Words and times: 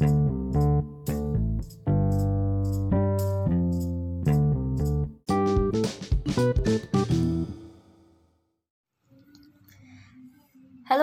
Halo 0.00 0.08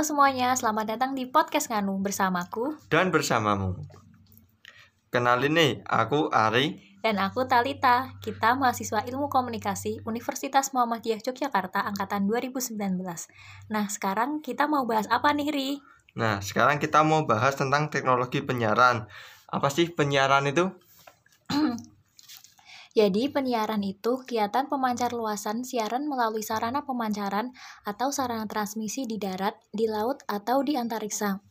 semuanya, 0.00 0.56
selamat 0.56 0.96
datang 0.96 1.12
di 1.12 1.28
podcast 1.28 1.68
Nganu 1.68 2.00
bersamaku 2.00 2.72
dan 2.88 3.12
bersamamu. 3.12 3.76
Kenalin 5.12 5.52
nih, 5.52 5.72
aku 5.84 6.32
Ari 6.32 6.96
dan 7.04 7.20
aku 7.20 7.44
Talita. 7.44 8.16
Kita 8.24 8.56
mahasiswa 8.56 9.04
Ilmu 9.04 9.28
Komunikasi 9.28 10.08
Universitas 10.08 10.72
Muhammadiyah 10.72 11.20
Yogyakarta 11.20 11.84
angkatan 11.84 12.24
2019. 12.24 12.80
Nah, 13.68 13.92
sekarang 13.92 14.40
kita 14.40 14.64
mau 14.64 14.88
bahas 14.88 15.04
apa 15.12 15.36
nih, 15.36 15.52
Ri? 15.52 15.70
Nah, 16.16 16.40
sekarang 16.40 16.80
kita 16.80 17.04
mau 17.04 17.28
bahas 17.28 17.54
tentang 17.60 17.92
teknologi 17.92 18.40
penyiaran. 18.40 19.04
Apa 19.52 19.68
sih 19.68 19.92
penyiaran 19.92 20.48
itu? 20.48 20.72
Jadi, 22.96 23.28
penyiaran 23.28 23.84
itu 23.84 24.24
kegiatan 24.24 24.72
pemancar 24.72 25.12
luasan 25.12 25.60
siaran 25.68 26.08
melalui 26.08 26.40
sarana 26.40 26.88
pemancaran 26.88 27.52
atau 27.84 28.08
sarana 28.08 28.48
transmisi 28.48 29.04
di 29.04 29.20
darat, 29.20 29.60
di 29.68 29.84
laut, 29.84 30.24
atau 30.24 30.64
di 30.64 30.80
antariksa. 30.80 31.44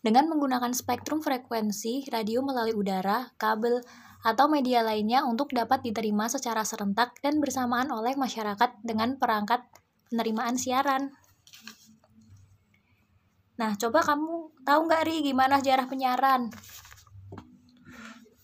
Dengan 0.00 0.30
menggunakan 0.30 0.70
spektrum 0.70 1.20
frekuensi 1.20 2.08
radio 2.14 2.46
melalui 2.46 2.72
udara, 2.72 3.34
kabel, 3.36 3.82
atau 4.22 4.46
media 4.46 4.86
lainnya 4.86 5.26
untuk 5.26 5.50
dapat 5.50 5.82
diterima 5.82 6.30
secara 6.30 6.62
serentak 6.62 7.18
dan 7.24 7.42
bersamaan 7.42 7.90
oleh 7.90 8.14
masyarakat 8.14 8.80
dengan 8.86 9.18
perangkat 9.18 9.66
penerimaan 10.12 10.54
siaran. 10.54 11.12
Nah, 13.60 13.76
coba 13.76 14.00
kamu 14.00 14.56
tahu 14.64 14.80
nggak 14.88 15.04
Ri 15.04 15.20
gimana 15.20 15.60
sejarah 15.60 15.84
penyiaran? 15.84 16.48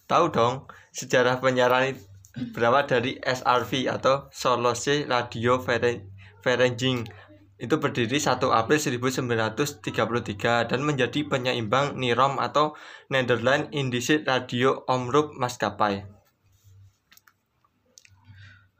Tahu 0.04 0.24
dong, 0.28 0.68
sejarah 0.92 1.40
penyiaran 1.40 1.96
berawal 2.52 2.84
dari 2.84 3.16
SRV 3.24 3.88
atau 3.88 4.28
Solose 4.28 5.08
Radio 5.08 5.56
Ferenjing 6.44 7.08
itu 7.56 7.80
berdiri 7.80 8.20
1 8.20 8.36
April 8.52 8.76
1933 8.76 10.68
dan 10.68 10.80
menjadi 10.84 11.24
penyeimbang 11.24 11.96
NIROM 11.96 12.36
atau 12.36 12.76
Netherlands 13.08 13.72
Indische 13.72 14.20
Radio 14.20 14.84
Omroep 14.84 15.32
Maskapai. 15.40 16.04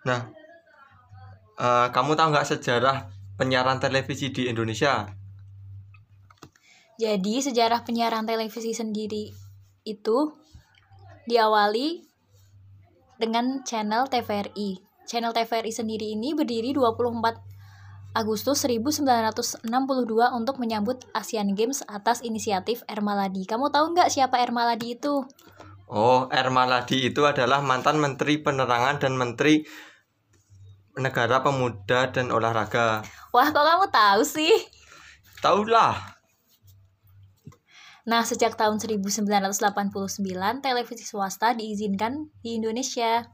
Nah, 0.04 0.28
uh, 1.56 1.88
kamu 1.88 2.12
tahu 2.12 2.28
nggak 2.28 2.48
sejarah 2.52 3.08
penyiaran 3.40 3.80
televisi 3.80 4.28
di 4.28 4.52
Indonesia? 4.52 5.24
Jadi 6.96 7.44
sejarah 7.44 7.84
penyiaran 7.84 8.24
televisi 8.24 8.72
sendiri 8.72 9.28
itu 9.84 10.18
diawali 11.28 12.00
dengan 13.20 13.60
channel 13.68 14.08
TVRI. 14.08 14.80
Channel 15.04 15.36
TVRI 15.36 15.72
sendiri 15.72 16.16
ini 16.16 16.32
berdiri 16.32 16.72
24 16.72 18.16
Agustus 18.16 18.64
1962 18.64 19.60
untuk 20.32 20.56
menyambut 20.56 21.04
Asian 21.12 21.52
Games 21.52 21.84
atas 21.84 22.24
inisiatif 22.24 22.80
Ermaladi. 22.88 23.44
Kamu 23.44 23.68
tahu 23.68 23.92
nggak 23.92 24.08
siapa 24.08 24.40
Ermaladi 24.40 24.96
itu? 24.96 25.20
Oh, 25.86 26.26
Ermaladi 26.32 27.12
itu 27.12 27.28
adalah 27.28 27.60
mantan 27.60 28.00
Menteri 28.00 28.40
Penerangan 28.40 29.04
dan 29.04 29.20
Menteri 29.20 29.68
Negara 30.96 31.44
Pemuda 31.44 32.08
dan 32.08 32.32
Olahraga. 32.32 33.04
Wah, 33.36 33.52
kok 33.52 33.60
kamu 33.68 33.86
tahu 33.92 34.24
sih? 34.24 34.64
Tahu 35.44 35.68
lah. 35.68 36.15
Nah, 38.06 38.22
sejak 38.22 38.54
tahun 38.54 38.78
1989, 38.78 40.62
televisi 40.62 41.02
swasta 41.02 41.58
diizinkan 41.58 42.30
di 42.38 42.54
Indonesia. 42.54 43.26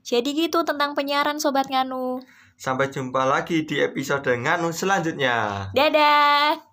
Jadi 0.00 0.32
gitu 0.32 0.64
tentang 0.64 0.96
penyiaran 0.96 1.36
Sobat 1.36 1.68
Nganu. 1.68 2.24
Sampai 2.56 2.88
jumpa 2.88 3.28
lagi 3.28 3.68
di 3.68 3.76
episode 3.76 4.32
Nganu 4.32 4.72
selanjutnya. 4.72 5.68
Dadah! 5.76 6.69